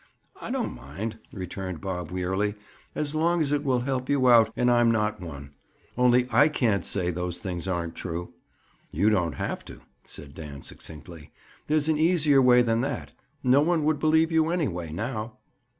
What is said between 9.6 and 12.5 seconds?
to," said Dan succinctly. "There's an easier